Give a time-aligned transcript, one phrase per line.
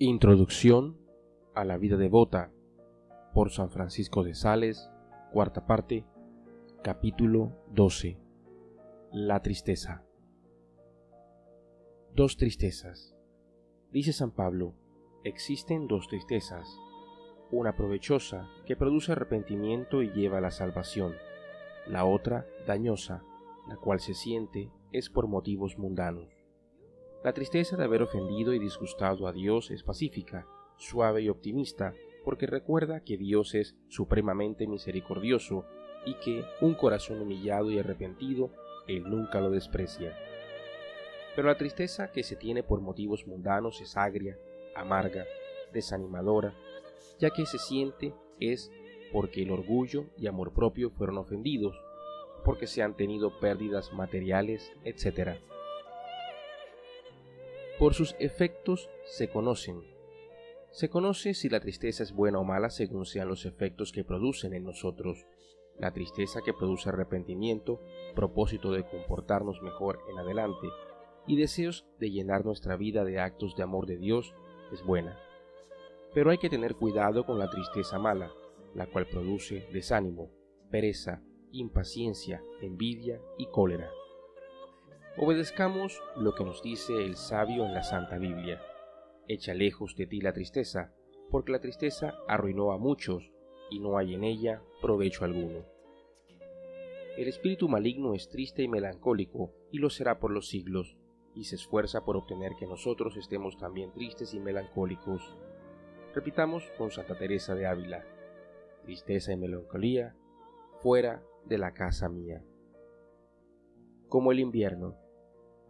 [0.00, 0.96] Introducción
[1.56, 2.52] a la vida devota
[3.34, 4.88] por San Francisco de Sales,
[5.32, 6.06] cuarta parte,
[6.84, 8.16] capítulo 12.
[9.10, 10.04] La tristeza.
[12.14, 13.16] Dos tristezas.
[13.90, 14.76] Dice San Pablo,
[15.24, 16.68] existen dos tristezas,
[17.50, 21.14] una provechosa que produce arrepentimiento y lleva a la salvación,
[21.88, 23.24] la otra dañosa,
[23.66, 26.37] la cual se siente es por motivos mundanos.
[27.24, 31.92] La tristeza de haber ofendido y disgustado a Dios es pacífica, suave y optimista,
[32.24, 35.64] porque recuerda que Dios es supremamente misericordioso
[36.06, 38.50] y que un corazón humillado y arrepentido
[38.86, 40.16] Él nunca lo desprecia.
[41.34, 44.38] Pero la tristeza que se tiene por motivos mundanos es agria,
[44.76, 45.24] amarga,
[45.72, 46.54] desanimadora,
[47.18, 48.70] ya que se siente es
[49.12, 51.76] porque el orgullo y amor propio fueron ofendidos,
[52.44, 55.38] porque se han tenido pérdidas materiales, etc.
[57.78, 59.80] Por sus efectos se conocen.
[60.72, 64.52] Se conoce si la tristeza es buena o mala según sean los efectos que producen
[64.52, 65.26] en nosotros.
[65.78, 67.80] La tristeza que produce arrepentimiento,
[68.16, 70.66] propósito de comportarnos mejor en adelante
[71.28, 74.34] y deseos de llenar nuestra vida de actos de amor de Dios
[74.72, 75.16] es buena.
[76.12, 78.32] Pero hay que tener cuidado con la tristeza mala,
[78.74, 80.32] la cual produce desánimo,
[80.68, 83.88] pereza, impaciencia, envidia y cólera.
[85.20, 88.62] Obedezcamos lo que nos dice el sabio en la Santa Biblia.
[89.26, 90.94] Echa lejos de ti la tristeza,
[91.28, 93.32] porque la tristeza arruinó a muchos
[93.68, 95.64] y no hay en ella provecho alguno.
[97.16, 100.96] El espíritu maligno es triste y melancólico, y lo será por los siglos,
[101.34, 105.36] y se esfuerza por obtener que nosotros estemos también tristes y melancólicos.
[106.14, 108.06] Repitamos con Santa Teresa de Ávila,
[108.84, 110.14] tristeza y melancolía,
[110.80, 112.44] fuera de la casa mía.
[114.08, 115.07] Como el invierno,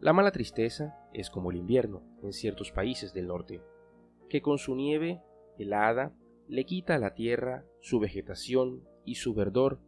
[0.00, 3.60] la mala tristeza es como el invierno en ciertos países del norte,
[4.30, 5.20] que con su nieve
[5.58, 6.14] helada
[6.48, 9.78] le quita a la tierra su vegetación y su verdor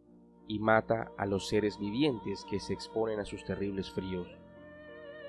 [0.48, 4.28] y mata a los seres vivientes que se exponen a sus terribles fríos.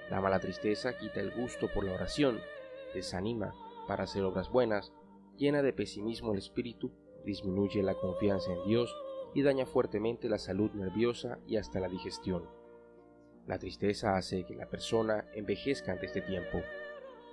[0.10, 2.40] La mala tristeza quita el gusto por la oración,
[2.94, 3.54] desanima
[3.88, 4.92] para hacer obras buenas,
[5.38, 6.92] llena de pesimismo el espíritu,
[7.24, 8.94] disminuye la confianza en Dios
[9.34, 12.63] y daña fuertemente la salud nerviosa y hasta la digestión.
[13.48, 16.62] La tristeza hace que la persona envejezca antes de tiempo.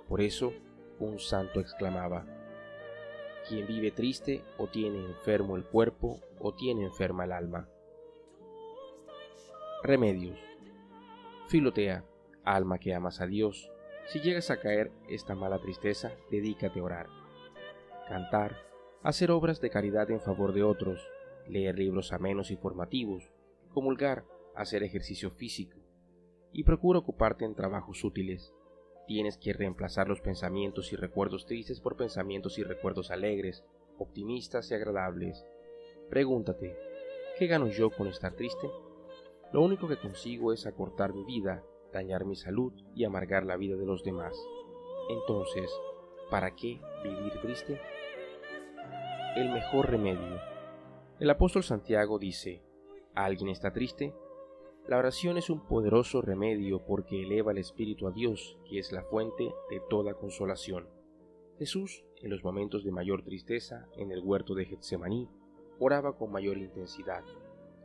[0.07, 0.53] Por eso,
[0.99, 2.25] un santo exclamaba,
[3.47, 7.67] quien vive triste o tiene enfermo el cuerpo o tiene enferma el alma.
[9.83, 10.39] Remedios.
[11.47, 12.03] Filotea,
[12.43, 13.71] alma que amas a Dios,
[14.05, 17.07] si llegas a caer esta mala tristeza, dedícate a orar.
[18.07, 18.57] Cantar,
[19.03, 21.07] hacer obras de caridad en favor de otros,
[21.47, 23.31] leer libros amenos y formativos,
[23.73, 25.80] comulgar, hacer ejercicio físico,
[26.53, 28.53] y procura ocuparte en trabajos útiles.
[29.07, 33.63] Tienes que reemplazar los pensamientos y recuerdos tristes por pensamientos y recuerdos alegres,
[33.97, 35.45] optimistas y agradables.
[36.09, 36.77] Pregúntate,
[37.37, 38.69] ¿qué gano yo con estar triste?
[39.51, 43.75] Lo único que consigo es acortar mi vida, dañar mi salud y amargar la vida
[43.75, 44.33] de los demás.
[45.09, 45.69] Entonces,
[46.29, 47.81] ¿para qué vivir triste?
[49.35, 50.39] El mejor remedio.
[51.19, 52.61] El apóstol Santiago dice,
[53.13, 54.13] ¿alguien está triste?
[54.87, 59.03] La oración es un poderoso remedio porque eleva el espíritu a Dios, que es la
[59.03, 60.87] fuente de toda consolación.
[61.59, 65.29] Jesús, en los momentos de mayor tristeza, en el huerto de Getsemaní,
[65.79, 67.23] oraba con mayor intensidad,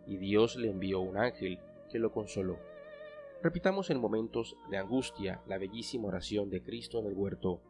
[0.06, 2.58] y Dios le envió un ángel que lo consoló.
[3.42, 7.60] Repitamos en momentos de angustia la bellísima oración de Cristo en el huerto.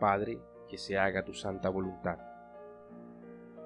[0.00, 2.31] Padre, que se haga tu santa voluntad.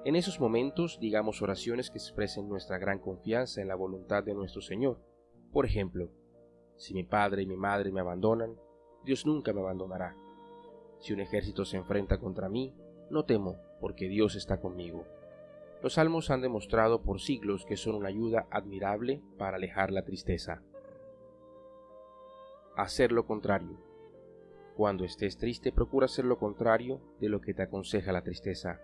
[0.07, 4.61] En esos momentos digamos oraciones que expresen nuestra gran confianza en la voluntad de nuestro
[4.63, 5.01] Señor.
[5.53, 6.13] Por ejemplo,
[6.77, 8.55] si mi padre y mi madre me abandonan,
[9.05, 10.15] Dios nunca me abandonará.
[11.01, 12.73] Si un ejército se enfrenta contra mí,
[13.11, 15.05] no temo, porque Dios está conmigo.
[15.83, 20.63] Los salmos han demostrado por siglos que son una ayuda admirable para alejar la tristeza.
[22.77, 23.77] Hacer lo contrario.
[24.77, 28.81] Cuando estés triste, procura hacer lo contrario de lo que te aconseja la tristeza.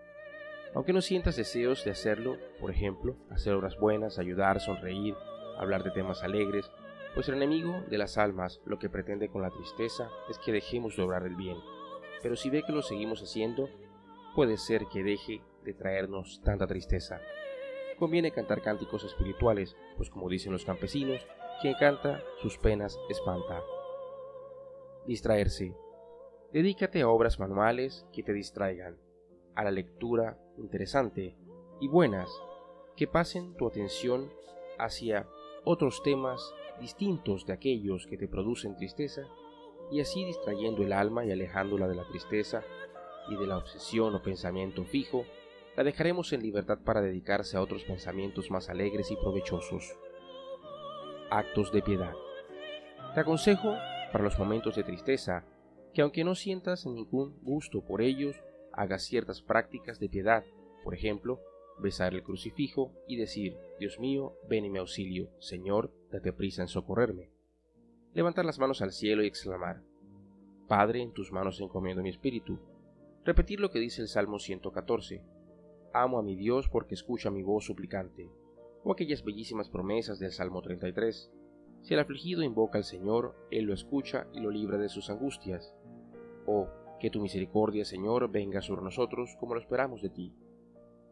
[0.75, 5.15] Aunque no sientas deseos de hacerlo, por ejemplo, hacer obras buenas, ayudar, sonreír,
[5.57, 6.71] hablar de temas alegres,
[7.13, 10.97] pues el enemigo de las almas lo que pretende con la tristeza es que dejemos
[10.97, 11.57] de obrar el bien.
[12.23, 13.69] Pero si ve que lo seguimos haciendo,
[14.35, 17.21] puede ser que deje de traernos tanta tristeza.
[17.99, 21.27] Conviene cantar cánticos espirituales, pues como dicen los campesinos,
[21.61, 23.61] quien canta sus penas espanta.
[25.05, 25.75] Distraerse.
[26.51, 28.97] Dedícate a obras manuales que te distraigan
[29.55, 31.35] a la lectura interesante
[31.79, 32.29] y buenas
[32.95, 34.31] que pasen tu atención
[34.77, 35.27] hacia
[35.63, 39.23] otros temas distintos de aquellos que te producen tristeza
[39.91, 42.63] y así distrayendo el alma y alejándola de la tristeza
[43.29, 45.25] y de la obsesión o pensamiento fijo,
[45.75, 49.97] la dejaremos en libertad para dedicarse a otros pensamientos más alegres y provechosos.
[51.29, 52.13] Actos de piedad.
[53.13, 53.75] Te aconsejo,
[54.11, 55.45] para los momentos de tristeza,
[55.93, 58.35] que aunque no sientas ningún gusto por ellos,
[58.73, 60.43] hagas ciertas prácticas de piedad,
[60.83, 61.39] por ejemplo,
[61.79, 66.67] besar el crucifijo y decir, Dios mío, ven y me auxilio, Señor, date prisa en
[66.67, 67.29] socorrerme.
[68.13, 69.81] Levantar las manos al cielo y exclamar,
[70.67, 72.59] Padre, en tus manos encomiendo mi espíritu.
[73.25, 75.23] Repetir lo que dice el Salmo 114,
[75.93, 78.29] Amo a mi Dios porque escucha mi voz suplicante.
[78.83, 81.31] O aquellas bellísimas promesas del Salmo 33,
[81.81, 85.75] Si el afligido invoca al Señor, Él lo escucha y lo libra de sus angustias.
[86.47, 86.67] O,
[87.03, 90.33] que tu misericordia, Señor, venga sobre nosotros como lo esperamos de ti.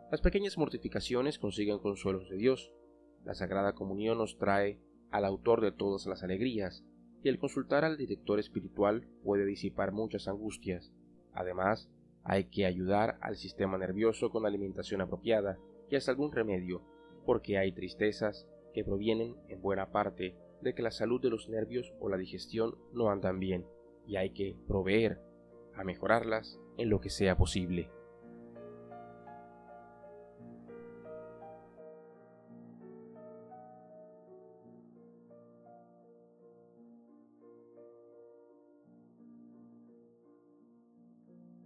[0.10, 2.72] Las pequeñas mortificaciones consiguen consuelos de Dios.
[3.26, 4.80] La Sagrada Comunión nos trae
[5.10, 6.86] al autor de todas las alegrías,
[7.22, 10.94] y el consultar al director espiritual puede disipar muchas angustias.
[11.34, 11.90] Además,
[12.24, 15.60] hay que ayudar al sistema nervioso con alimentación apropiada
[15.90, 16.84] y hasta algún remedio,
[17.26, 21.94] porque hay tristezas que provienen en buena parte de que la salud de los nervios
[22.00, 23.66] o la digestión no andan bien,
[24.08, 25.20] y hay que proveer
[25.76, 27.92] a mejorarlas en lo que sea posible.